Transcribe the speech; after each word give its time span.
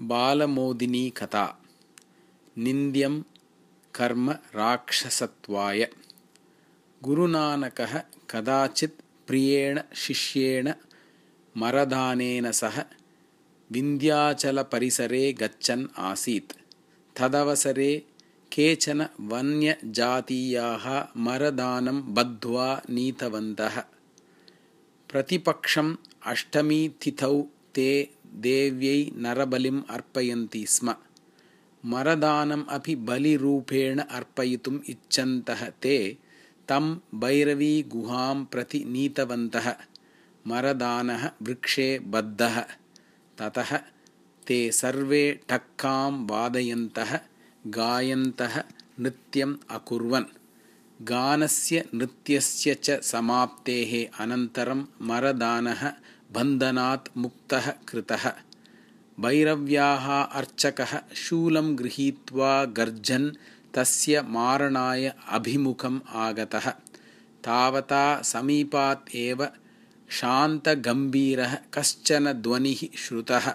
बालमोदिनी 0.00 1.10
कथा। 1.10 1.62
निन्द्यं 2.58 3.22
कर्म 3.94 4.30
राक्षसत्वाय। 4.30 5.90
गुरुनानकः 7.02 8.02
कदाचित् 8.30 9.26
प्रियेण 9.26 9.80
शिष्येण 9.94 10.72
मरदानेन 11.56 12.50
सह 12.50 12.82
विन्ध्याचलपरिसरे 13.72 15.32
गच्छन् 15.32 15.86
आसीत्। 15.98 16.52
तदवसरे 17.18 18.02
केचन 18.52 19.06
वन्यजातीयाः 19.20 21.06
मरदानं 21.16 22.14
बद्ध्वा 22.14 22.82
नीतवन्तः। 22.90 23.80
प्रतिपक्षम् 25.10 25.96
अष्टमीतिथौ 26.26 27.42
ते 27.74 28.15
देव्यै 28.36 29.10
नरबलिम् 29.16 29.82
अर्पयन्ति 29.90 30.66
स्म। 30.66 30.94
मरदानम् 31.84 32.64
अपि 32.68 32.96
बलिरूपेण 32.96 33.98
अर्पयितुम् 33.98 34.80
इच्छन्तः 34.88 35.70
ते 35.70 36.16
तं 36.68 36.96
भैरवीगुहां 37.14 38.44
प्रति 38.44 38.84
नीतवन्तः। 38.84 39.74
मरदानः 40.46 41.30
वृक्षे 41.42 41.98
बद्धः। 41.98 42.60
ततः 43.38 43.76
ते 44.46 44.70
सर्वे 44.70 45.40
टक्कां 45.48 46.26
वादयन्तः 46.26 47.20
गायन्तः 47.66 48.62
नृत्यम् 49.00 49.56
अकुर्वन्। 49.70 50.24
गानस्य 51.02 51.84
नृत्यस्य 51.94 52.74
च 52.74 52.90
समाप्तेः 52.90 54.18
अनन्तरं 54.22 54.84
मरदानः 55.02 55.92
बन्धनात् 56.32 57.18
मुक्तः 57.18 57.70
कृतः। 57.70 58.32
भैरव्याः 59.20 60.22
अर्चकः 60.22 61.00
शूलं 61.14 61.78
गृहीत्वा 61.78 62.64
गर्जन् 62.64 63.30
तस्य 63.74 64.22
मारणाय 64.22 65.14
अभिमुखम् 65.28 66.00
आगतः। 66.08 66.70
तावता 67.44 68.22
समीपात् 68.22 69.16
एव 69.16 69.48
शान्तगम्भीरः 70.10 71.58
कश्चन 71.74 72.32
ध्वनिः 72.32 72.96
श्रुतः। 72.96 73.54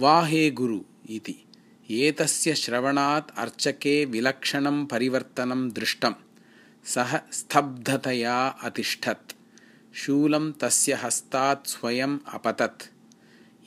वाहे 0.00 0.50
गुरु 0.50 0.80
इति। 1.10 1.44
एतस्य 1.90 2.54
श्रवणात् 2.54 3.38
अर्चके 3.38 4.04
विलक्षणं 4.04 4.86
परिवर्तनं 4.86 5.68
दृष्टं 5.68 6.12
सः 6.84 7.20
स्तब्धतया 7.32 8.48
अतिष्ठत् 8.48 9.32
शूलं 9.94 10.52
तस्य 10.52 10.92
हस्तात् 10.94 11.66
स्वयम् 11.66 12.18
अपतत्। 12.28 12.82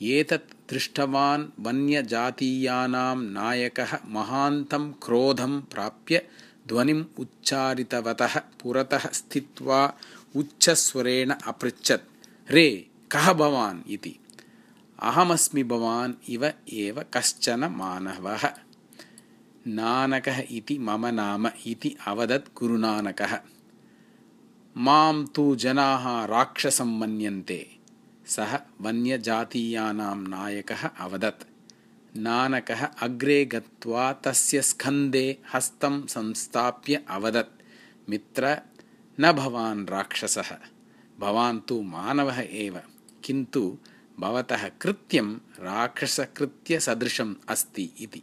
एतत् 0.02 0.72
दृष्टवान् 0.72 1.46
वन्यजातीयानां 1.60 3.16
नायकः 3.16 3.98
महान्तं 4.06 4.92
क्रोधं 4.92 5.60
प्राप्य 5.60 6.28
ध्वनिम् 6.68 7.04
उच्चारितवतः 7.18 8.38
पुरतः 8.38 8.98
स्थित्वा 8.98 9.94
उच्चस्वरेण 10.36 11.30
अपृच्छत्। 11.30 12.26
रे 12.50 12.86
कः 13.12 13.32
भवान् 13.32 13.90
इति? 13.90 14.18
अहमस्मि 15.02 15.64
भवान् 15.64 16.14
इव 16.28 16.52
एव 16.72 17.04
कश्चन 17.14 17.60
मानवः। 17.60 18.50
नानकः 19.66 20.42
इति 20.50 20.78
मम 20.78 21.06
नाम 21.06 21.46
इति 21.66 21.96
अवदत् 22.06 22.58
गुरुनानकः 22.58 23.38
मां 24.78 25.26
तु 25.26 25.56
जनाः 25.56 26.24
राक्षसं 26.24 26.98
मन्यन्ते। 26.98 27.78
सः 28.26 28.58
वन्यजातीयानां 28.80 30.28
नायकः 30.28 30.88
अवदत्। 30.88 31.44
नानकः 32.16 32.84
अग्रे 32.84 33.44
गत्वा 33.44 34.12
तस्य 34.12 34.62
स्कन्दे 34.62 35.38
हस्तं 35.54 36.06
संस्थाप्य 36.06 37.04
अवदत्। 37.10 37.62
मित्र 38.10 38.58
न 39.20 39.32
भवान् 39.32 39.88
राक्षसः। 39.88 40.58
भवान् 41.18 41.60
तु 41.68 41.82
मानवः 41.82 42.40
एव। 42.40 42.80
किन्तु 43.24 43.78
भवतः 44.20 44.68
कृत्यं 44.68 45.34
राक्षसकृत्यसदृशम् 45.60 47.34
अस्ति 47.48 47.90
इति। 48.00 48.22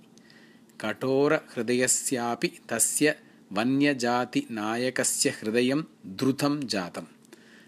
कठोरहृदयस्यापि 0.81 2.47
तस्य 2.47 3.19
वन्यजातिनायकस्य 3.53 5.29
हृदयं 5.29 5.81
द्रुतं 6.05 6.67
जातं। 6.67 7.01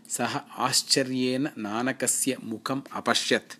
सः 0.09 0.37
आश्चर्येण 0.57 1.47
नानकस्य 1.57 2.37
मुखम् 2.43 2.81
अपश्यत्। 2.93 3.53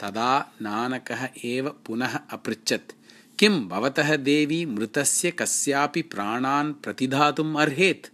तदा 0.00 0.52
नानकः 0.62 1.28
एव 1.44 1.68
पुनः 1.86 2.18
अपृच्छत् 2.30 2.92
किं 3.38 3.68
भवतः 3.68 4.16
देवी 4.16 4.66
मृतस्य 4.66 5.30
कस्यापि 5.30 6.02
प्राणान् 6.02 6.74
प्रतिधातुम् 6.74 7.56
अर्हेत् 7.56 8.06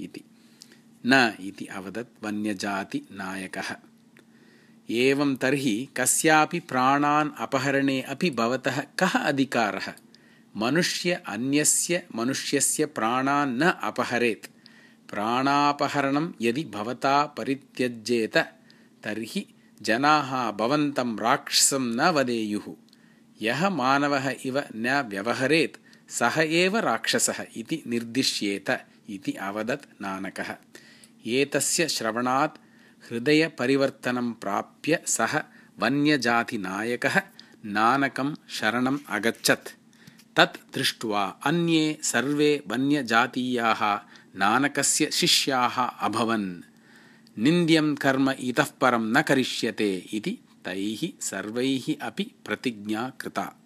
इति। 0.00 0.20
न 1.06 1.34
इति 1.40 1.64
अवदत् 1.64 2.24
वन्यजातिनायकः। 2.24 3.76
एवं 4.90 5.36
तर्हि 5.36 5.88
कस्यापि 5.96 6.60
प्राणान् 6.60 7.30
अपहरणे 7.38 8.00
अपि 8.00 8.30
भवतः 8.30 8.80
कः 8.80 9.08
अधिकारः 9.08 9.92
मनुष्य 10.56 11.22
अन्यस्य 11.26 12.02
मनुष्यस्य 12.14 12.86
प्राणान् 12.86 13.58
न 13.58 13.62
अपहरेत्। 13.62 14.46
प्राणापहरणं 15.10 16.32
यदि 16.40 16.64
भवता 16.64 17.26
परित्यज्येत 17.26 18.36
तर्हि 19.04 19.46
जनाः 19.82 20.50
भवन्तं 20.50 21.18
राक्षसं 21.18 21.96
न 21.96 22.00
वदेयुः। 22.00 22.74
यः 23.42 23.68
मानवः 23.68 24.34
इव 24.44 24.62
न 24.74 25.08
व्यवहरेत् 25.08 26.10
सः 26.10 26.40
एव 26.40 26.76
राक्षसः 26.76 27.44
इति 27.56 27.82
निर्दिश्येत 27.86 28.70
इति 29.10 29.32
अवदत् 29.32 30.02
नानकः। 30.02 30.54
एतस्य 31.26 31.88
श्रवणात् 31.88 32.58
हृदयपरिवर्तनं 33.10 34.32
प्राप्य 34.32 35.02
सः 35.06 35.42
वन्यजातिनायकः 35.78 37.20
नानकं 37.64 38.34
शरणम् 38.48 38.98
अगच्छत् 39.08 39.68
तत् 40.38 40.74
दृष्ट्वा 40.74 41.36
अन्ये 41.44 41.98
सर्वे 42.02 42.62
वन्यजातीयाः 42.68 43.82
नानकस्य 44.36 45.10
शिष्याः 45.10 45.78
अभवन्। 45.80 46.62
निन्द्यं 47.38 47.94
कर्म 47.94 48.30
इतः 48.30 48.66
परं 48.80 49.02
न 49.02 49.22
करिष्यते 49.22 50.06
इति 50.12 50.38
तैः 50.64 51.08
सर्वैः 51.20 52.06
अपि 52.06 52.30
प्रतिज्ञा 52.44 53.12
कृता 53.20 53.57